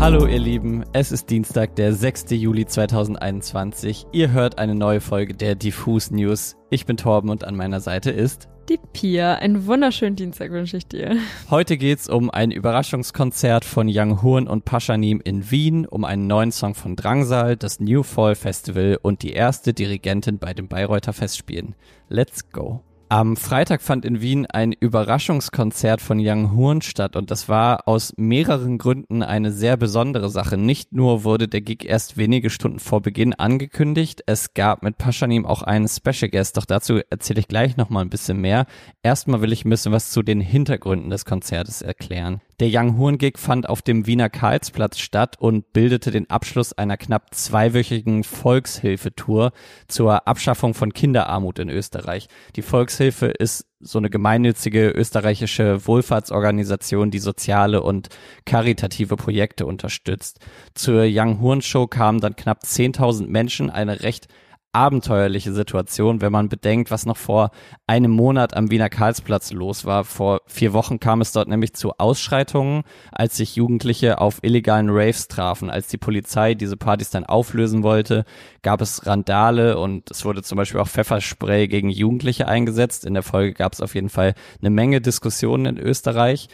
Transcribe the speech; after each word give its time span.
Hallo 0.00 0.26
ihr 0.26 0.38
Lieben, 0.38 0.84
es 0.92 1.12
ist 1.12 1.28
Dienstag, 1.28 1.76
der 1.76 1.92
6. 1.92 2.26
Juli 2.30 2.66
2021. 2.66 4.06
Ihr 4.12 4.32
hört 4.32 4.58
eine 4.58 4.74
neue 4.74 5.00
Folge 5.00 5.34
der 5.34 5.54
Diffus 5.54 6.10
News. 6.10 6.56
Ich 6.70 6.86
bin 6.86 6.96
Torben 6.96 7.30
und 7.30 7.44
an 7.44 7.54
meiner 7.54 7.80
Seite 7.80 8.10
ist 8.10 8.48
die 8.70 8.78
Pia. 8.92 9.34
Einen 9.34 9.66
wunderschönen 9.66 10.16
Dienstag 10.16 10.52
wünsche 10.52 10.76
ich 10.76 10.86
dir. 10.86 11.16
Heute 11.50 11.76
geht's 11.76 12.08
um 12.08 12.30
ein 12.30 12.50
Überraschungskonzert 12.50 13.64
von 13.64 13.88
Young 13.90 14.22
Horn 14.22 14.46
und 14.46 14.64
Paschanim 14.64 15.20
in 15.22 15.50
Wien, 15.50 15.86
um 15.86 16.04
einen 16.04 16.26
neuen 16.26 16.52
Song 16.52 16.74
von 16.74 16.96
Drangsal, 16.96 17.56
das 17.56 17.80
New 17.80 18.02
Fall 18.02 18.36
Festival 18.36 18.98
und 19.02 19.22
die 19.22 19.32
erste 19.32 19.74
Dirigentin 19.74 20.38
bei 20.38 20.54
den 20.54 20.68
Bayreuther 20.68 21.12
Festspielen. 21.12 21.74
Let's 22.08 22.50
go. 22.50 22.82
Am 23.12 23.36
Freitag 23.36 23.82
fand 23.82 24.04
in 24.04 24.20
Wien 24.20 24.46
ein 24.46 24.70
Überraschungskonzert 24.70 26.00
von 26.00 26.20
Young 26.20 26.54
Horn 26.54 26.80
statt 26.80 27.16
und 27.16 27.32
das 27.32 27.48
war 27.48 27.88
aus 27.88 28.14
mehreren 28.16 28.78
Gründen 28.78 29.24
eine 29.24 29.50
sehr 29.50 29.76
besondere 29.76 30.30
Sache. 30.30 30.56
Nicht 30.56 30.92
nur 30.92 31.24
wurde 31.24 31.48
der 31.48 31.60
Gig 31.60 31.84
erst 31.84 32.18
wenige 32.18 32.50
Stunden 32.50 32.78
vor 32.78 33.02
Beginn 33.02 33.34
angekündigt, 33.34 34.22
es 34.26 34.54
gab 34.54 34.84
mit 34.84 34.96
Paschanim 34.96 35.44
auch 35.44 35.62
einen 35.62 35.88
Special 35.88 36.30
Guest, 36.30 36.56
doch 36.56 36.66
dazu 36.66 37.00
erzähle 37.10 37.40
ich 37.40 37.48
gleich 37.48 37.76
nochmal 37.76 38.04
ein 38.04 38.10
bisschen 38.10 38.40
mehr. 38.40 38.66
Erstmal 39.02 39.42
will 39.42 39.52
ich 39.52 39.64
ein 39.64 39.70
bisschen 39.70 39.90
was 39.90 40.12
zu 40.12 40.22
den 40.22 40.40
Hintergründen 40.40 41.10
des 41.10 41.24
Konzertes 41.24 41.82
erklären. 41.82 42.40
Der 42.60 42.68
Young 42.70 42.98
Horn 42.98 43.16
Gig 43.16 43.38
fand 43.38 43.70
auf 43.70 43.80
dem 43.80 44.06
Wiener 44.06 44.28
Karlsplatz 44.28 44.98
statt 44.98 45.36
und 45.38 45.72
bildete 45.72 46.10
den 46.10 46.28
Abschluss 46.28 46.74
einer 46.74 46.98
knapp 46.98 47.34
zweiwöchigen 47.34 48.22
Volkshilfetour 48.22 49.52
zur 49.88 50.28
Abschaffung 50.28 50.74
von 50.74 50.92
Kinderarmut 50.92 51.58
in 51.58 51.70
Österreich. 51.70 52.28
Die 52.56 52.62
Volkshilfe 52.62 53.28
ist 53.28 53.64
so 53.80 53.96
eine 53.96 54.10
gemeinnützige 54.10 54.90
österreichische 54.90 55.86
Wohlfahrtsorganisation, 55.86 57.10
die 57.10 57.18
soziale 57.18 57.82
und 57.82 58.10
karitative 58.44 59.16
Projekte 59.16 59.64
unterstützt. 59.64 60.40
Zur 60.74 61.04
Young 61.06 61.40
Horn 61.40 61.62
Show 61.62 61.86
kamen 61.86 62.20
dann 62.20 62.36
knapp 62.36 62.64
10.000 62.64 63.26
Menschen, 63.26 63.70
eine 63.70 64.02
recht 64.02 64.28
abenteuerliche 64.72 65.52
Situation, 65.52 66.20
wenn 66.20 66.32
man 66.32 66.48
bedenkt, 66.48 66.90
was 66.90 67.06
noch 67.06 67.16
vor 67.16 67.50
einem 67.86 68.10
Monat 68.10 68.56
am 68.56 68.70
Wiener 68.70 68.88
Karlsplatz 68.88 69.52
los 69.52 69.84
war. 69.84 70.04
Vor 70.04 70.40
vier 70.46 70.72
Wochen 70.72 71.00
kam 71.00 71.20
es 71.20 71.32
dort 71.32 71.48
nämlich 71.48 71.74
zu 71.74 71.92
Ausschreitungen, 71.98 72.82
als 73.10 73.36
sich 73.36 73.56
Jugendliche 73.56 74.20
auf 74.20 74.38
illegalen 74.42 74.88
Raves 74.90 75.28
trafen. 75.28 75.70
Als 75.70 75.88
die 75.88 75.98
Polizei 75.98 76.54
diese 76.54 76.76
Partys 76.76 77.10
dann 77.10 77.26
auflösen 77.26 77.82
wollte, 77.82 78.24
gab 78.62 78.80
es 78.80 79.06
Randale 79.06 79.78
und 79.78 80.10
es 80.10 80.24
wurde 80.24 80.42
zum 80.42 80.56
Beispiel 80.56 80.80
auch 80.80 80.88
Pfefferspray 80.88 81.68
gegen 81.68 81.90
Jugendliche 81.90 82.46
eingesetzt. 82.46 83.04
In 83.04 83.14
der 83.14 83.22
Folge 83.22 83.54
gab 83.54 83.72
es 83.72 83.80
auf 83.80 83.94
jeden 83.94 84.10
Fall 84.10 84.34
eine 84.60 84.70
Menge 84.70 85.00
Diskussionen 85.00 85.76
in 85.76 85.78
Österreich. 85.78 86.48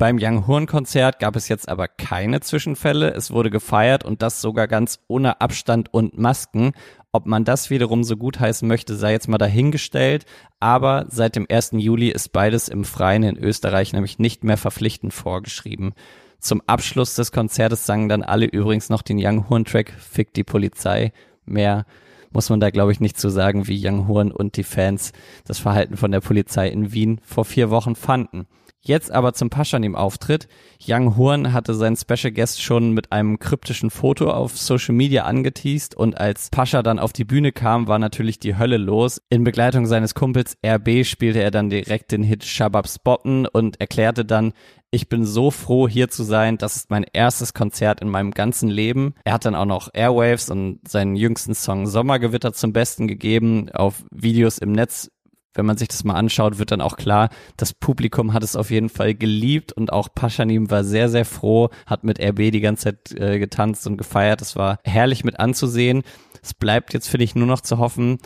Beim 0.00 0.18
Young 0.20 0.46
Horn 0.46 0.66
Konzert 0.66 1.18
gab 1.18 1.34
es 1.34 1.48
jetzt 1.48 1.68
aber 1.68 1.88
keine 1.88 2.38
Zwischenfälle. 2.38 3.12
Es 3.12 3.32
wurde 3.32 3.50
gefeiert 3.50 4.04
und 4.04 4.22
das 4.22 4.40
sogar 4.40 4.68
ganz 4.68 5.00
ohne 5.08 5.40
Abstand 5.40 5.92
und 5.92 6.16
Masken. 6.16 6.70
Ob 7.10 7.26
man 7.26 7.44
das 7.44 7.70
wiederum 7.70 8.04
so 8.04 8.16
gut 8.16 8.38
heißen 8.38 8.68
möchte, 8.68 8.94
sei 8.94 9.12
jetzt 9.12 9.28
mal 9.28 9.38
dahingestellt. 9.38 10.26
Aber 10.60 11.06
seit 11.08 11.36
dem 11.36 11.46
1. 11.48 11.72
Juli 11.72 12.10
ist 12.10 12.32
beides 12.32 12.68
im 12.68 12.84
Freien 12.84 13.22
in 13.22 13.38
Österreich 13.38 13.92
nämlich 13.92 14.18
nicht 14.18 14.44
mehr 14.44 14.58
verpflichtend 14.58 15.14
vorgeschrieben. 15.14 15.94
Zum 16.38 16.62
Abschluss 16.66 17.14
des 17.14 17.32
Konzertes 17.32 17.86
sangen 17.86 18.08
dann 18.08 18.22
alle 18.22 18.46
übrigens 18.46 18.90
noch 18.90 19.02
den 19.02 19.18
Young 19.20 19.48
Horn 19.48 19.64
Track 19.64 19.92
Fick 19.98 20.34
die 20.34 20.44
Polizei. 20.44 21.12
Mehr 21.46 21.86
muss 22.30 22.50
man 22.50 22.60
da 22.60 22.70
glaube 22.70 22.92
ich 22.92 23.00
nicht 23.00 23.18
zu 23.18 23.30
sagen, 23.30 23.66
wie 23.66 23.84
Young 23.84 24.06
Horn 24.06 24.30
und 24.30 24.56
die 24.56 24.62
Fans 24.62 25.12
das 25.46 25.58
Verhalten 25.58 25.96
von 25.96 26.12
der 26.12 26.20
Polizei 26.20 26.68
in 26.68 26.92
Wien 26.92 27.20
vor 27.24 27.46
vier 27.46 27.70
Wochen 27.70 27.96
fanden. 27.96 28.46
Jetzt 28.80 29.10
aber 29.10 29.34
zum 29.34 29.50
Paschanim-Auftritt. 29.50 30.48
Young 30.86 31.16
Horn 31.16 31.52
hatte 31.52 31.74
seinen 31.74 31.96
Special 31.96 32.32
Guest 32.32 32.62
schon 32.62 32.92
mit 32.92 33.10
einem 33.12 33.38
kryptischen 33.38 33.90
Foto 33.90 34.30
auf 34.30 34.56
Social 34.56 34.94
Media 34.94 35.24
angeteased 35.24 35.96
und 35.96 36.16
als 36.18 36.48
Pascha 36.50 36.82
dann 36.82 36.98
auf 36.98 37.12
die 37.12 37.24
Bühne 37.24 37.52
kam, 37.52 37.88
war 37.88 37.98
natürlich 37.98 38.38
die 38.38 38.56
Hölle 38.56 38.76
los. 38.76 39.20
In 39.30 39.44
Begleitung 39.44 39.86
seines 39.86 40.14
Kumpels 40.14 40.56
RB 40.64 41.04
spielte 41.04 41.42
er 41.42 41.50
dann 41.50 41.70
direkt 41.70 42.12
den 42.12 42.22
Hit 42.22 42.44
Shabab 42.44 42.88
Spotten 42.88 43.46
und 43.46 43.80
erklärte 43.80 44.24
dann, 44.24 44.52
ich 44.90 45.10
bin 45.10 45.26
so 45.26 45.50
froh, 45.50 45.86
hier 45.86 46.08
zu 46.08 46.22
sein. 46.22 46.56
Das 46.56 46.76
ist 46.76 46.88
mein 46.88 47.04
erstes 47.12 47.52
Konzert 47.52 48.00
in 48.00 48.08
meinem 48.08 48.30
ganzen 48.30 48.70
Leben. 48.70 49.14
Er 49.24 49.34
hat 49.34 49.44
dann 49.44 49.54
auch 49.54 49.66
noch 49.66 49.90
Airwaves 49.92 50.48
und 50.48 50.80
seinen 50.88 51.14
jüngsten 51.14 51.54
Song 51.54 51.86
Sommergewitter 51.86 52.54
zum 52.54 52.72
Besten 52.72 53.06
gegeben. 53.06 53.68
Auf 53.70 54.02
Videos 54.10 54.56
im 54.56 54.72
Netz 54.72 55.10
wenn 55.58 55.66
man 55.66 55.76
sich 55.76 55.88
das 55.88 56.04
mal 56.04 56.14
anschaut, 56.14 56.58
wird 56.58 56.70
dann 56.70 56.80
auch 56.80 56.96
klar, 56.96 57.28
das 57.56 57.74
Publikum 57.74 58.32
hat 58.32 58.44
es 58.44 58.56
auf 58.56 58.70
jeden 58.70 58.88
Fall 58.88 59.14
geliebt 59.14 59.72
und 59.72 59.92
auch 59.92 60.08
Paschanim 60.14 60.70
war 60.70 60.84
sehr, 60.84 61.08
sehr 61.08 61.24
froh, 61.24 61.68
hat 61.84 62.04
mit 62.04 62.20
RB 62.20 62.52
die 62.52 62.60
ganze 62.60 62.84
Zeit 62.84 63.20
äh, 63.20 63.38
getanzt 63.40 63.86
und 63.88 63.96
gefeiert. 63.96 64.40
Es 64.40 64.54
war 64.54 64.78
herrlich 64.84 65.24
mit 65.24 65.40
anzusehen. 65.40 66.04
Es 66.42 66.54
bleibt 66.54 66.94
jetzt, 66.94 67.08
finde 67.08 67.24
ich, 67.24 67.34
nur 67.34 67.48
noch 67.48 67.60
zu 67.60 67.78
hoffen, 67.78 68.18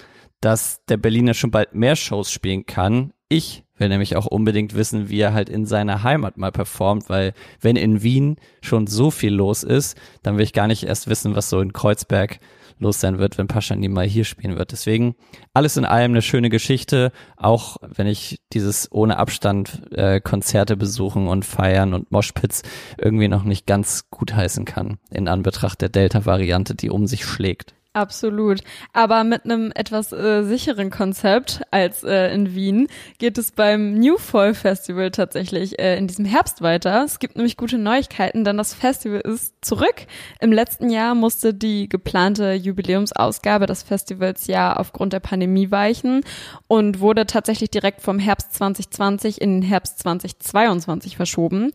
dass 0.43 0.85
der 0.85 0.99
Berliner 0.99 1.33
schon 1.33 1.51
bald 1.51 1.75
mehr 1.75 1.97
Shows 1.97 2.31
spielen 2.31 2.67
kann. 2.67 3.15
Ich 3.31 3.65
will 3.83 3.89
nämlich 3.89 4.17
auch 4.17 4.27
unbedingt 4.27 4.75
wissen, 4.75 5.09
wie 5.09 5.19
er 5.19 5.35
halt 5.35 5.49
in 5.49 5.67
seiner 5.67 6.05
Heimat 6.05 6.39
mal 6.39 6.53
performt, 6.53 7.11
weil 7.11 7.35
wenn 7.61 7.75
in 7.75 8.03
Wien 8.03 8.37
schon 8.63 8.87
so 8.87 9.11
viel 9.11 9.35
los 9.35 9.65
ist, 9.65 9.99
dann 10.23 10.37
will 10.37 10.45
ich 10.45 10.53
gar 10.53 10.69
nicht 10.69 10.85
erst 10.85 11.09
wissen, 11.09 11.35
was 11.35 11.51
so 11.51 11.61
in 11.61 11.73
Kreuzberg 11.73 12.39
los 12.79 13.01
sein 13.01 13.19
wird, 13.19 13.39
wenn 13.39 13.49
Paschani 13.49 13.89
mal 13.89 14.07
hier 14.07 14.25
spielen 14.25 14.57
wird. 14.57 14.73
Deswegen 14.73 15.17
alles 15.53 15.77
in 15.77 15.85
allem 15.85 16.13
eine 16.13 16.23
schöne 16.23 16.49
Geschichte, 16.49 17.13
auch 17.37 17.77
wenn 17.81 18.07
ich 18.07 18.41
dieses 18.53 18.91
ohne 18.93 19.19
Abstand 19.19 19.83
äh, 19.93 20.21
Konzerte 20.21 20.77
besuchen 20.77 21.27
und 21.29 21.45
feiern 21.45 21.93
und 21.93 22.13
Moshpits 22.13 22.63
irgendwie 22.99 23.29
noch 23.29 23.45
nicht 23.45 23.67
ganz 23.67 24.11
gut 24.11 24.35
heißen 24.35 24.65
kann 24.65 24.99
in 25.11 25.29
Anbetracht 25.29 25.81
der 25.81 25.89
Delta-Variante, 25.89 26.75
die 26.75 26.91
um 26.91 27.07
sich 27.07 27.25
schlägt. 27.25 27.75
Absolut. 27.95 28.61
Aber 28.95 29.23
mit 29.23 29.45
einem 29.45 29.71
etwas 29.75 30.13
äh, 30.13 30.45
sicheren 30.45 30.91
Konzept 30.91 31.61
als 31.71 32.03
äh, 32.03 32.33
in 32.33 32.55
Wien 32.55 32.89
geht 33.19 33.37
es 33.37 33.53
beim 33.53 33.93
New 33.93 34.17
Fall 34.17 34.55
Festival 34.55 35.11
tatsächlich 35.11 35.79
äh, 35.79 35.99
in 35.99 36.07
diesem 36.07 36.25
Herbst 36.25 36.63
weiter. 36.63 37.05
Es 37.05 37.19
gibt 37.19 37.37
nämlich 37.37 37.59
gute 37.59 37.77
Neuigkeiten, 37.77 38.45
denn 38.45 38.57
das 38.57 38.73
Festival 38.73 39.21
ist 39.21 39.55
zurück. 39.61 40.07
Im 40.41 40.53
letzten 40.53 40.89
Jahr 40.89 41.15
musste 41.15 41.53
die 41.53 41.87
geplante 41.87 42.55
Jubiläumsausgabe 42.55 43.67
des 43.67 43.83
Festivals 43.83 44.47
ja 44.47 44.75
aufgrund 44.75 45.13
der 45.13 45.21
Pandemie 45.21 45.71
weichen 45.71 46.23
und 46.69 47.01
wurde 47.01 47.27
tatsächlich 47.27 47.71
direkt 47.71 48.01
vom 48.01 48.19
Herbst 48.19 48.55
2020 48.55 49.39
in 49.39 49.61
den 49.61 49.69
Herbst 49.69 49.99
2022 49.99 51.19
verschoben. 51.19 51.75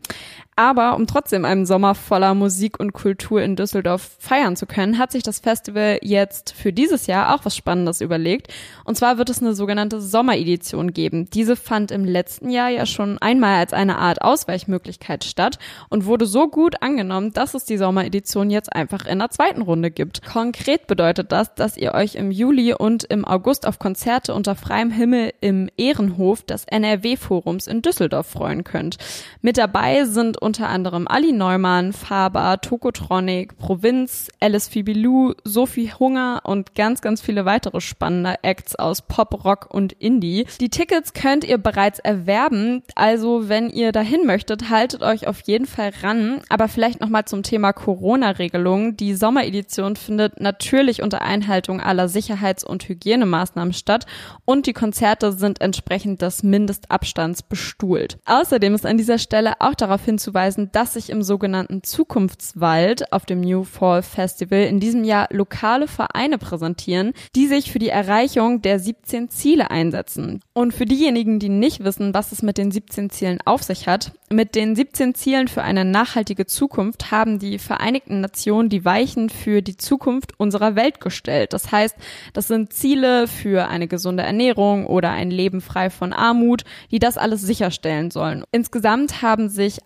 Aber 0.58 0.96
um 0.96 1.06
trotzdem 1.06 1.44
einen 1.44 1.66
Sommer 1.66 1.94
voller 1.94 2.34
Musik 2.34 2.80
und 2.80 2.92
Kultur 2.92 3.40
in 3.40 3.54
Düsseldorf 3.54 4.16
feiern 4.18 4.56
zu 4.56 4.66
können, 4.66 4.98
hat 4.98 5.12
sich 5.12 5.22
das 5.22 5.38
Festival 5.38 6.00
jetzt 6.02 6.52
für 6.52 6.72
dieses 6.72 7.06
Jahr 7.06 7.32
auch 7.32 7.44
was 7.44 7.54
Spannendes 7.54 8.00
überlegt. 8.00 8.48
Und 8.82 8.96
zwar 8.96 9.18
wird 9.18 9.30
es 9.30 9.40
eine 9.40 9.54
sogenannte 9.54 10.00
Sommeredition 10.00 10.92
geben. 10.92 11.30
Diese 11.30 11.54
fand 11.54 11.92
im 11.92 12.04
letzten 12.04 12.50
Jahr 12.50 12.70
ja 12.70 12.86
schon 12.86 13.18
einmal 13.18 13.58
als 13.58 13.72
eine 13.72 13.98
Art 13.98 14.20
Ausweichmöglichkeit 14.20 15.22
statt 15.22 15.60
und 15.90 16.06
wurde 16.06 16.26
so 16.26 16.48
gut 16.48 16.82
angenommen, 16.82 17.32
dass 17.32 17.54
es 17.54 17.64
die 17.64 17.78
Sommeredition 17.78 18.50
jetzt 18.50 18.72
einfach 18.72 19.06
in 19.06 19.20
der 19.20 19.30
zweiten 19.30 19.62
Runde 19.62 19.92
gibt. 19.92 20.26
Konkret 20.26 20.88
bedeutet 20.88 21.30
das, 21.30 21.54
dass 21.54 21.76
ihr 21.76 21.94
euch 21.94 22.16
im 22.16 22.32
Juli 22.32 22.74
und 22.74 23.04
im 23.04 23.24
August 23.24 23.64
auf 23.64 23.78
Konzerte 23.78 24.34
unter 24.34 24.56
freiem 24.56 24.90
Himmel 24.90 25.34
im 25.40 25.70
Ehrenhof 25.76 26.42
des 26.42 26.64
NRW-Forums 26.64 27.68
in 27.68 27.80
Düsseldorf 27.80 28.26
freuen 28.26 28.64
könnt. 28.64 28.96
Mit 29.40 29.56
dabei 29.56 30.04
sind 30.04 30.42
unter 30.48 30.70
anderem 30.70 31.06
Ali 31.06 31.32
Neumann, 31.32 31.92
Faber, 31.92 32.58
Tokotronic, 32.62 33.58
Provinz, 33.58 34.28
Alice 34.40 34.66
Fibilou, 34.66 35.34
Sophie 35.44 35.92
Hunger 35.92 36.40
und 36.42 36.74
ganz, 36.74 37.02
ganz 37.02 37.20
viele 37.20 37.44
weitere 37.44 37.82
spannende 37.82 38.36
Acts 38.40 38.74
aus 38.74 39.02
Pop, 39.02 39.44
Rock 39.44 39.68
und 39.70 39.92
Indie. 39.92 40.46
Die 40.58 40.70
Tickets 40.70 41.12
könnt 41.12 41.44
ihr 41.44 41.58
bereits 41.58 41.98
erwerben, 41.98 42.82
also 42.94 43.50
wenn 43.50 43.68
ihr 43.68 43.92
dahin 43.92 44.24
möchtet, 44.24 44.70
haltet 44.70 45.02
euch 45.02 45.26
auf 45.26 45.40
jeden 45.42 45.66
Fall 45.66 45.92
ran. 46.02 46.40
Aber 46.48 46.68
vielleicht 46.68 47.02
nochmal 47.02 47.26
zum 47.26 47.42
Thema 47.42 47.74
Corona-Regelungen. 47.74 48.96
Die 48.96 49.14
Sommeredition 49.14 49.96
findet 49.96 50.40
natürlich 50.40 51.02
unter 51.02 51.20
Einhaltung 51.20 51.82
aller 51.82 52.08
Sicherheits- 52.08 52.64
und 52.64 52.88
Hygienemaßnahmen 52.88 53.74
statt 53.74 54.06
und 54.46 54.64
die 54.64 54.72
Konzerte 54.72 55.32
sind 55.32 55.60
entsprechend 55.60 56.22
des 56.22 56.42
Mindestabstands 56.42 57.42
bestuhlt. 57.42 58.16
Außerdem 58.24 58.74
ist 58.74 58.86
an 58.86 58.96
dieser 58.96 59.18
Stelle 59.18 59.52
auch 59.58 59.74
darauf 59.74 60.02
hinzuweisen, 60.06 60.37
hinzuweisen, 60.38 60.70
dass 60.72 60.94
sich 60.94 61.10
im 61.10 61.22
sogenannten 61.22 61.82
Zukunftswald 61.82 63.12
auf 63.12 63.26
dem 63.26 63.40
New 63.40 63.64
Fall 63.64 64.02
Festival 64.02 64.60
in 64.60 64.80
diesem 64.80 65.04
Jahr 65.04 65.28
lokale 65.30 65.88
Vereine 65.88 66.38
präsentieren, 66.38 67.12
die 67.34 67.46
sich 67.46 67.72
für 67.72 67.78
die 67.78 67.88
Erreichung 67.88 68.62
der 68.62 68.78
17 68.78 69.30
Ziele 69.30 69.70
einsetzen. 69.70 70.40
Und 70.52 70.74
für 70.74 70.84
diejenigen, 70.84 71.38
die 71.38 71.48
nicht 71.48 71.84
wissen, 71.84 72.14
was 72.14 72.32
es 72.32 72.42
mit 72.42 72.58
den 72.58 72.70
17 72.70 73.10
Zielen 73.10 73.38
auf 73.44 73.62
sich 73.62 73.86
hat, 73.86 74.12
Mit 74.30 74.56
den 74.56 74.76
17 74.76 75.14
Zielen 75.14 75.48
für 75.48 75.62
eine 75.62 75.86
nachhaltige 75.86 76.44
Zukunft 76.44 77.10
haben 77.10 77.38
die 77.38 77.58
Vereinigten 77.58 78.20
Nationen 78.20 78.68
die 78.68 78.84
Weichen 78.84 79.30
für 79.30 79.62
die 79.62 79.78
Zukunft 79.78 80.38
unserer 80.38 80.76
Welt 80.76 81.00
gestellt. 81.00 81.54
Das 81.54 81.72
heißt, 81.72 81.96
das 82.34 82.46
sind 82.46 82.74
Ziele 82.74 83.26
für 83.26 83.68
eine 83.68 83.88
gesunde 83.88 84.24
Ernährung 84.24 84.84
oder 84.84 85.12
ein 85.12 85.30
Leben 85.30 85.62
frei 85.62 85.88
von 85.88 86.12
Armut, 86.12 86.64
die 86.90 86.98
das 86.98 87.16
alles 87.16 87.40
sicherstellen 87.40 88.10
sollen. 88.10 88.44
Insgesamt 88.52 89.22
haben 89.22 89.48
sich 89.48 89.78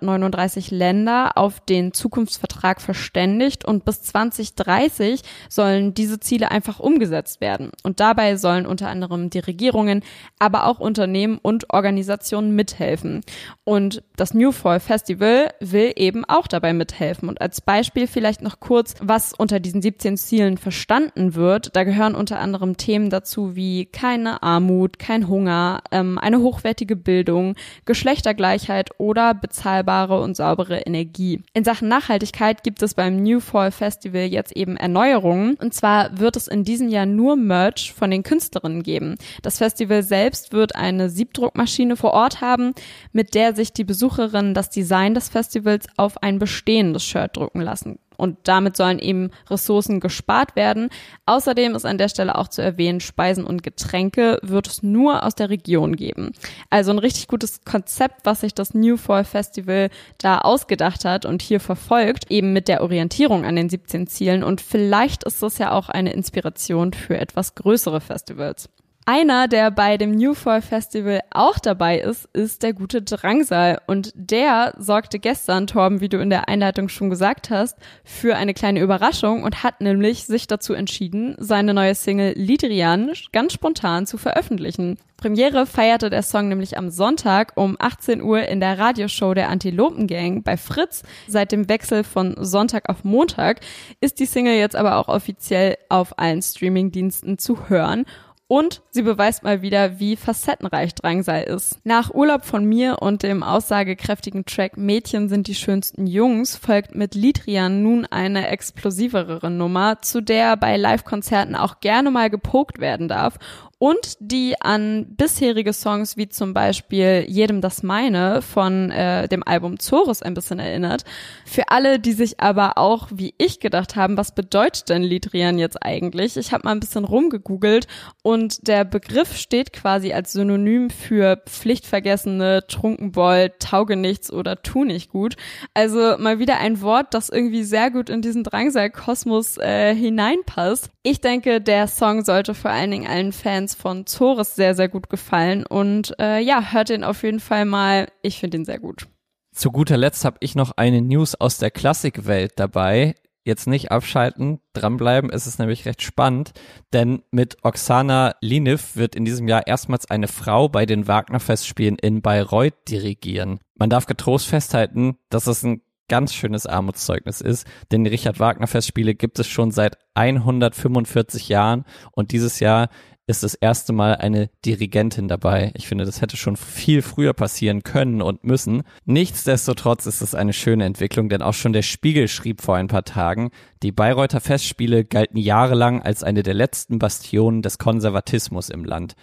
139 0.00 0.70
Länder 0.70 1.32
auf 1.36 1.60
den 1.60 1.92
Zukunftsvertrag 1.92 2.80
verständigt 2.80 3.64
und 3.64 3.84
bis 3.84 4.02
2030 4.02 5.22
sollen 5.48 5.94
diese 5.94 6.20
Ziele 6.20 6.50
einfach 6.50 6.80
umgesetzt 6.80 7.40
werden. 7.40 7.70
Und 7.82 8.00
dabei 8.00 8.36
sollen 8.36 8.66
unter 8.66 8.88
anderem 8.88 9.30
die 9.30 9.38
Regierungen, 9.38 10.02
aber 10.38 10.66
auch 10.66 10.80
Unternehmen 10.80 11.38
und 11.40 11.72
Organisationen 11.72 12.54
mithelfen. 12.54 13.22
Und 13.64 14.02
das 14.16 14.34
New 14.34 14.52
Fall 14.52 14.80
Festival 14.80 15.52
will 15.60 15.92
eben 15.96 16.24
auch 16.24 16.46
dabei 16.46 16.72
mithelfen. 16.72 17.28
Und 17.28 17.40
als 17.40 17.60
Beispiel 17.60 18.06
vielleicht 18.06 18.42
noch 18.42 18.60
kurz, 18.60 18.94
was 19.00 19.32
unter 19.32 19.60
diesen 19.60 19.82
17 19.82 20.16
Zielen 20.16 20.58
verstanden 20.58 21.34
wird. 21.34 21.74
Da 21.76 21.84
gehören 21.84 22.14
unter 22.14 22.38
anderem 22.38 22.76
Themen 22.76 23.10
dazu 23.10 23.56
wie 23.56 23.86
keine 23.86 24.42
Armut, 24.42 24.98
kein 24.98 25.28
Hunger, 25.28 25.82
ähm, 25.90 26.18
eine 26.18 26.40
hochwertige 26.40 26.96
Bildung, 26.96 27.54
Geschlechtergleichheit 27.84 28.90
oder 28.98 29.34
bezahlbare 29.76 30.20
und 30.20 30.36
saubere 30.36 30.80
Energie. 30.80 31.42
In 31.52 31.64
Sachen 31.64 31.88
Nachhaltigkeit 31.88 32.62
gibt 32.62 32.82
es 32.82 32.94
beim 32.94 33.22
New 33.22 33.40
Fall 33.40 33.70
Festival 33.70 34.22
jetzt 34.22 34.56
eben 34.56 34.76
Erneuerungen. 34.76 35.54
Und 35.54 35.74
zwar 35.74 36.18
wird 36.18 36.36
es 36.36 36.48
in 36.48 36.64
diesem 36.64 36.88
Jahr 36.88 37.06
nur 37.06 37.36
Merch 37.36 37.92
von 37.92 38.10
den 38.10 38.22
Künstlerinnen 38.22 38.82
geben. 38.82 39.16
Das 39.42 39.58
Festival 39.58 40.02
selbst 40.02 40.52
wird 40.52 40.74
eine 40.74 41.10
Siebdruckmaschine 41.10 41.96
vor 41.96 42.12
Ort 42.12 42.40
haben, 42.40 42.72
mit 43.12 43.34
der 43.34 43.54
sich 43.54 43.72
die 43.72 43.84
Besucherinnen 43.84 44.54
das 44.54 44.70
Design 44.70 45.14
des 45.14 45.28
Festivals 45.28 45.86
auf 45.96 46.22
ein 46.22 46.38
bestehendes 46.38 47.04
Shirt 47.04 47.36
drucken 47.36 47.60
lassen. 47.60 47.98
Und 48.16 48.38
damit 48.44 48.76
sollen 48.76 48.98
eben 48.98 49.30
Ressourcen 49.50 50.00
gespart 50.00 50.56
werden. 50.56 50.90
Außerdem 51.26 51.74
ist 51.74 51.84
an 51.84 51.98
der 51.98 52.08
Stelle 52.08 52.36
auch 52.36 52.48
zu 52.48 52.62
erwähnen, 52.62 53.00
Speisen 53.00 53.44
und 53.44 53.62
Getränke 53.62 54.38
wird 54.42 54.68
es 54.68 54.82
nur 54.82 55.24
aus 55.24 55.34
der 55.34 55.50
Region 55.50 55.96
geben. 55.96 56.32
Also 56.70 56.90
ein 56.90 56.98
richtig 56.98 57.28
gutes 57.28 57.62
Konzept, 57.64 58.24
was 58.24 58.40
sich 58.40 58.54
das 58.54 58.74
New 58.74 58.96
Fall 58.96 59.24
Festival 59.24 59.90
da 60.18 60.38
ausgedacht 60.38 61.04
hat 61.04 61.26
und 61.26 61.42
hier 61.42 61.60
verfolgt, 61.60 62.30
eben 62.30 62.52
mit 62.52 62.68
der 62.68 62.82
Orientierung 62.82 63.44
an 63.44 63.56
den 63.56 63.68
17 63.68 64.06
Zielen. 64.06 64.42
Und 64.42 64.60
vielleicht 64.60 65.24
ist 65.24 65.42
das 65.42 65.58
ja 65.58 65.72
auch 65.72 65.88
eine 65.88 66.12
Inspiration 66.12 66.92
für 66.92 67.18
etwas 67.18 67.54
größere 67.54 68.00
Festivals. 68.00 68.68
Einer, 69.08 69.46
der 69.46 69.70
bei 69.70 69.98
dem 69.98 70.10
New 70.10 70.34
Fall 70.34 70.60
Festival 70.60 71.20
auch 71.30 71.60
dabei 71.60 72.00
ist, 72.00 72.28
ist 72.32 72.64
der 72.64 72.72
gute 72.72 73.02
Drangsal. 73.02 73.80
Und 73.86 74.10
der 74.16 74.74
sorgte 74.78 75.20
gestern, 75.20 75.68
Torben, 75.68 76.00
wie 76.00 76.08
du 76.08 76.18
in 76.18 76.28
der 76.28 76.48
Einleitung 76.48 76.88
schon 76.88 77.08
gesagt 77.08 77.48
hast, 77.48 77.78
für 78.02 78.34
eine 78.34 78.52
kleine 78.52 78.80
Überraschung 78.80 79.44
und 79.44 79.62
hat 79.62 79.80
nämlich 79.80 80.24
sich 80.24 80.48
dazu 80.48 80.74
entschieden, 80.74 81.36
seine 81.38 81.72
neue 81.72 81.94
Single 81.94 82.32
Lidrian 82.34 83.12
ganz 83.30 83.52
spontan 83.52 84.06
zu 84.06 84.18
veröffentlichen. 84.18 84.98
Premiere 85.16 85.66
feierte 85.66 86.10
der 86.10 86.22
Song 86.22 86.48
nämlich 86.48 86.76
am 86.76 86.90
Sonntag 86.90 87.52
um 87.54 87.76
18 87.78 88.20
Uhr 88.20 88.42
in 88.42 88.58
der 88.58 88.76
Radioshow 88.76 89.34
der 89.34 89.50
Antilopen 89.50 90.08
Gang 90.08 90.42
bei 90.42 90.56
Fritz. 90.56 91.04
Seit 91.28 91.52
dem 91.52 91.68
Wechsel 91.68 92.02
von 92.02 92.34
Sonntag 92.38 92.88
auf 92.88 93.04
Montag 93.04 93.60
ist 94.00 94.18
die 94.18 94.26
Single 94.26 94.56
jetzt 94.56 94.76
aber 94.76 94.96
auch 94.96 95.08
offiziell 95.08 95.78
auf 95.88 96.18
allen 96.18 96.42
Streamingdiensten 96.42 97.38
zu 97.38 97.68
hören 97.68 98.04
und 98.48 98.82
sie 98.90 99.02
beweist 99.02 99.42
mal 99.42 99.62
wieder, 99.62 99.98
wie 99.98 100.16
facettenreich 100.16 100.94
Drangsal 100.94 101.42
ist. 101.42 101.78
Nach 101.84 102.14
Urlaub 102.14 102.44
von 102.44 102.64
mir 102.64 102.98
und 103.00 103.22
dem 103.22 103.42
aussagekräftigen 103.42 104.44
Track 104.44 104.76
Mädchen 104.76 105.28
sind 105.28 105.48
die 105.48 105.54
schönsten 105.54 106.06
Jungs 106.06 106.56
folgt 106.56 106.94
mit 106.94 107.14
Lidrian 107.14 107.82
nun 107.82 108.06
eine 108.06 108.48
explosivere 108.48 109.50
Nummer, 109.50 110.00
zu 110.02 110.20
der 110.20 110.56
bei 110.56 110.76
Live-Konzerten 110.76 111.56
auch 111.56 111.80
gerne 111.80 112.10
mal 112.10 112.30
gepokt 112.30 112.78
werden 112.78 113.08
darf 113.08 113.38
und 113.78 114.16
die 114.20 114.54
an 114.60 115.06
bisherige 115.16 115.74
Songs 115.74 116.16
wie 116.16 116.28
zum 116.30 116.54
Beispiel 116.54 117.26
Jedem 117.28 117.60
das 117.60 117.82
Meine 117.82 118.40
von 118.40 118.90
äh, 118.90 119.28
dem 119.28 119.42
Album 119.46 119.78
Zorus 119.78 120.22
ein 120.22 120.32
bisschen 120.32 120.58
erinnert. 120.58 121.04
Für 121.44 121.68
alle, 121.68 121.98
die 121.98 122.12
sich 122.12 122.40
aber 122.40 122.78
auch 122.78 123.08
wie 123.12 123.34
ich 123.36 123.60
gedacht 123.60 123.94
haben, 123.94 124.16
was 124.16 124.34
bedeutet 124.34 124.88
denn 124.88 125.02
Lidrian 125.02 125.58
jetzt 125.58 125.82
eigentlich? 125.82 126.38
Ich 126.38 126.52
habe 126.52 126.62
mal 126.64 126.72
ein 126.72 126.80
bisschen 126.80 127.04
rumgegoogelt 127.04 127.86
und 128.22 128.66
der 128.66 128.84
Begriff 128.86 129.36
steht 129.36 129.74
quasi 129.74 130.14
als 130.14 130.32
Synonym 130.32 130.88
für 130.88 131.42
Pflichtvergessene, 131.46 132.66
Trunkenbold, 132.68 133.60
Taugenichts 133.60 134.32
oder 134.32 134.62
Tu 134.62 134.84
nicht 134.84 135.10
gut. 135.10 135.36
Also 135.74 136.16
mal 136.18 136.38
wieder 136.38 136.58
ein 136.60 136.80
Wort, 136.80 137.12
das 137.12 137.28
irgendwie 137.28 137.62
sehr 137.62 137.90
gut 137.90 138.08
in 138.08 138.22
diesen 138.22 138.42
Drangsal-Kosmos 138.42 139.58
äh, 139.58 139.94
hineinpasst. 139.94 140.90
Ich 141.02 141.20
denke, 141.20 141.60
der 141.60 141.86
Song 141.88 142.24
sollte 142.24 142.54
vor 142.54 142.70
allen 142.70 142.90
Dingen 142.90 143.06
allen 143.06 143.32
Fans 143.32 143.65
Fans 143.66 143.74
von 143.74 144.06
Zores 144.06 144.54
sehr, 144.54 144.74
sehr 144.74 144.88
gut 144.88 145.08
gefallen. 145.08 145.66
Und 145.66 146.14
äh, 146.20 146.40
ja, 146.40 146.72
hört 146.72 146.88
den 146.88 147.04
auf 147.04 147.22
jeden 147.22 147.40
Fall 147.40 147.64
mal. 147.64 148.08
Ich 148.22 148.38
finde 148.38 148.58
ihn 148.58 148.64
sehr 148.64 148.78
gut. 148.78 149.08
Zu 149.52 149.72
guter 149.72 149.96
Letzt 149.96 150.24
habe 150.24 150.36
ich 150.40 150.54
noch 150.54 150.72
eine 150.76 151.02
News 151.02 151.34
aus 151.34 151.58
der 151.58 151.70
Klassikwelt 151.70 152.52
dabei. 152.56 153.14
Jetzt 153.44 153.66
nicht 153.66 153.92
abschalten, 153.92 154.60
dranbleiben, 154.72 155.30
es 155.30 155.46
ist 155.46 155.60
nämlich 155.60 155.86
recht 155.86 156.02
spannend, 156.02 156.52
denn 156.92 157.22
mit 157.30 157.58
Oksana 157.62 158.34
Liniv 158.40 158.96
wird 158.96 159.14
in 159.14 159.24
diesem 159.24 159.46
Jahr 159.46 159.68
erstmals 159.68 160.10
eine 160.10 160.26
Frau 160.26 160.68
bei 160.68 160.84
den 160.84 161.06
Wagner-Festspielen 161.06 161.96
in 161.96 162.22
Bayreuth 162.22 162.74
dirigieren. 162.88 163.60
Man 163.76 163.88
darf 163.88 164.06
getrost 164.06 164.48
festhalten, 164.48 165.18
dass 165.30 165.46
es 165.46 165.62
ein 165.62 165.80
ganz 166.08 166.34
schönes 166.34 166.66
Armutszeugnis 166.66 167.40
ist, 167.40 167.68
denn 167.92 168.02
die 168.02 168.10
Richard 168.10 168.40
Wagner 168.40 168.66
Festspiele 168.66 169.14
gibt 169.14 169.38
es 169.38 169.46
schon 169.46 169.70
seit 169.70 169.96
145 170.14 171.48
Jahren 171.48 171.84
und 172.10 172.32
dieses 172.32 172.58
Jahr 172.58 172.88
ist 173.26 173.42
das 173.42 173.54
erste 173.54 173.92
Mal 173.92 174.16
eine 174.16 174.50
Dirigentin 174.64 175.26
dabei. 175.26 175.72
Ich 175.74 175.88
finde, 175.88 176.04
das 176.04 176.20
hätte 176.20 176.36
schon 176.36 176.56
viel 176.56 177.02
früher 177.02 177.32
passieren 177.32 177.82
können 177.82 178.22
und 178.22 178.44
müssen. 178.44 178.82
Nichtsdestotrotz 179.04 180.06
ist 180.06 180.20
es 180.20 180.34
eine 180.34 180.52
schöne 180.52 180.84
Entwicklung, 180.84 181.28
denn 181.28 181.42
auch 181.42 181.54
schon 181.54 181.72
der 181.72 181.82
Spiegel 181.82 182.28
schrieb 182.28 182.60
vor 182.60 182.76
ein 182.76 182.86
paar 182.86 183.04
Tagen, 183.04 183.50
die 183.82 183.92
Bayreuther 183.92 184.40
Festspiele 184.40 185.04
galten 185.04 185.38
jahrelang 185.38 186.02
als 186.02 186.22
eine 186.22 186.42
der 186.42 186.54
letzten 186.54 186.98
Bastionen 186.98 187.62
des 187.62 187.78
Konservatismus 187.78 188.70
im 188.70 188.84
Land. 188.84 189.16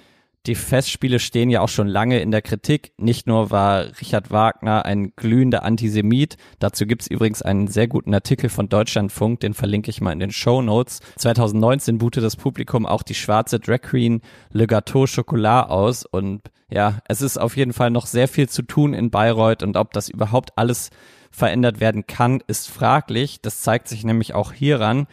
Die 0.45 0.55
Festspiele 0.55 1.19
stehen 1.19 1.49
ja 1.49 1.61
auch 1.61 1.69
schon 1.69 1.87
lange 1.87 2.19
in 2.19 2.29
der 2.29 2.41
Kritik. 2.41 2.91
Nicht 2.97 3.27
nur 3.27 3.49
war 3.49 3.85
Richard 4.01 4.29
Wagner 4.29 4.83
ein 4.83 5.15
glühender 5.15 5.63
Antisemit, 5.63 6.35
dazu 6.59 6.85
gibt's 6.85 7.07
übrigens 7.07 7.41
einen 7.41 7.67
sehr 7.67 7.87
guten 7.87 8.13
Artikel 8.13 8.49
von 8.49 8.67
Deutschlandfunk, 8.67 9.39
den 9.39 9.53
verlinke 9.53 9.89
ich 9.89 10.01
mal 10.01 10.11
in 10.11 10.19
den 10.19 10.33
Show 10.33 10.61
Notes. 10.61 10.99
2019 11.15 11.97
buchte 11.97 12.19
das 12.19 12.35
Publikum 12.35 12.85
auch 12.85 13.03
die 13.03 13.15
schwarze 13.15 13.57
Drag 13.57 13.83
Queen 13.83 14.19
Le 14.51 14.65
Gâteau 14.65 15.05
Chocolat 15.07 15.69
aus 15.69 16.05
und 16.05 16.41
ja, 16.69 16.99
es 17.07 17.21
ist 17.21 17.37
auf 17.37 17.55
jeden 17.55 17.71
Fall 17.71 17.91
noch 17.91 18.05
sehr 18.05 18.27
viel 18.27 18.49
zu 18.49 18.63
tun 18.63 18.93
in 18.93 19.11
Bayreuth 19.11 19.63
und 19.63 19.77
ob 19.77 19.93
das 19.93 20.09
überhaupt 20.09 20.57
alles 20.57 20.89
verändert 21.31 21.79
werden 21.79 22.05
kann, 22.05 22.43
ist 22.47 22.69
fraglich. 22.69 23.41
Das 23.41 23.61
zeigt 23.61 23.87
sich 23.87 24.03
nämlich 24.03 24.33
auch 24.33 24.51
hieran, 24.51 25.07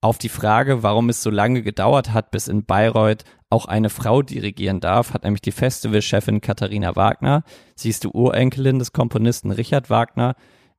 auf 0.00 0.18
die 0.18 0.28
Frage, 0.28 0.82
warum 0.82 1.08
es 1.08 1.22
so 1.22 1.30
lange 1.30 1.62
gedauert 1.62 2.12
hat, 2.12 2.30
bis 2.30 2.48
in 2.48 2.64
Bayreuth 2.64 3.24
auch 3.50 3.66
eine 3.66 3.90
Frau 3.90 4.22
dirigieren 4.22 4.80
darf, 4.80 5.14
hat 5.14 5.24
nämlich 5.24 5.40
die 5.40 5.52
Festivalchefin 5.52 6.40
Katharina 6.40 6.96
Wagner, 6.96 7.44
sie 7.74 7.90
ist 7.90 8.04
die 8.04 8.08
Urenkelin 8.08 8.78
des 8.78 8.92
Komponisten 8.92 9.50
Richard 9.50 9.88
Wagner, 9.90 10.34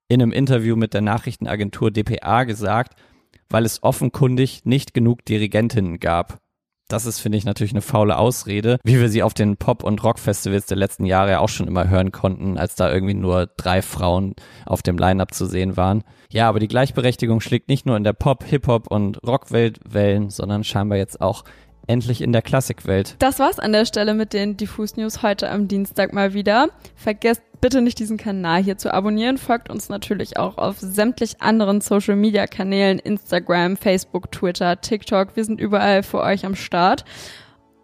in 0.09 0.21
einem 0.21 0.31
Interview 0.31 0.75
mit 0.75 0.93
der 0.93 1.01
Nachrichtenagentur 1.01 1.91
dpa 1.91 2.43
gesagt, 2.43 2.97
weil 3.50 3.65
es 3.65 3.83
offenkundig 3.83 4.65
nicht 4.65 4.93
genug 4.93 5.25
Dirigentinnen 5.25 6.00
gab. 6.00 6.39
Das 6.89 7.05
ist, 7.05 7.19
finde 7.19 7.38
ich, 7.38 7.43
natürlich 7.43 7.74
eine 7.74 7.81
faule 7.81 8.17
Ausrede, 8.17 8.79
wie 8.86 8.97
wir 8.97 9.09
sie 9.09 9.21
auf 9.21 9.33
den 9.33 9.57
Pop- 9.57 9.83
und 9.83 10.01
Rockfestivals 10.05 10.67
der 10.67 10.77
letzten 10.77 11.05
Jahre 11.05 11.31
ja 11.31 11.39
auch 11.39 11.50
schon 11.50 11.67
immer 11.67 11.89
hören 11.89 12.13
konnten, 12.13 12.57
als 12.57 12.75
da 12.75 12.89
irgendwie 12.89 13.13
nur 13.13 13.47
drei 13.57 13.81
Frauen 13.81 14.36
auf 14.65 14.83
dem 14.83 14.97
Line-Up 14.97 15.33
zu 15.33 15.45
sehen 15.47 15.75
waren. 15.75 16.05
Ja, 16.31 16.47
aber 16.47 16.59
die 16.59 16.69
Gleichberechtigung 16.69 17.41
schlägt 17.41 17.67
nicht 17.67 17.86
nur 17.86 17.97
in 17.97 18.05
der 18.05 18.13
Pop-, 18.13 18.45
Hip-Hop- 18.45 18.89
und 18.89 19.21
Rockwelt 19.27 19.81
Wellen, 19.83 20.29
sondern 20.29 20.63
scheinbar 20.63 20.97
jetzt 20.97 21.19
auch 21.19 21.43
endlich 21.88 22.22
in 22.22 22.32
der 22.32 22.41
Klassikwelt. 22.41 23.15
Das 23.20 23.39
war's 23.39 23.60
an 23.60 23.72
der 23.72 23.86
Stelle 23.86 24.13
mit 24.13 24.34
den 24.34 24.58
Diffus 24.58 24.98
News 24.98 25.24
heute 25.24 25.50
am 25.50 25.67
Dienstag 25.67 26.13
mal 26.13 26.34
wieder. 26.34 26.70
Vergesst 26.96 27.41
bitte 27.62 27.82
nicht 27.82 28.00
diesen 28.00 28.17
Kanal 28.17 28.62
hier 28.62 28.77
zu 28.77 28.94
abonnieren. 28.94 29.38
Folgt 29.38 29.70
uns 29.70 29.89
natürlich 29.89 30.38
auch 30.38 30.58
auf 30.58 30.77
sämtlich 30.79 31.41
anderen 31.41 31.82
Social 31.82 32.15
Media 32.15 32.46
Kanälen, 32.48 33.00
Instagram, 33.00 33.77
Facebook, 33.77 34.32
Twitter, 34.32 34.79
TikTok. 34.79 35.36
Wir 35.36 35.46
sind 35.46 35.60
überall 35.60 36.03
für 36.03 36.22
euch 36.22 36.46
am 36.46 36.56
Start. 36.56 37.06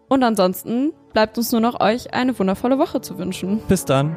Und 0.08 0.22
ansonsten 0.22 0.92
bleibt 1.12 1.38
uns 1.38 1.50
nur 1.50 1.60
noch 1.60 1.80
euch 1.80 2.14
eine 2.14 2.38
wundervolle 2.38 2.78
Woche 2.78 3.00
zu 3.00 3.18
wünschen. 3.18 3.60
Bis 3.68 3.84
dann. 3.84 4.16